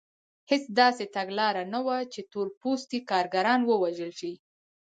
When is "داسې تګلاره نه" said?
0.79-1.79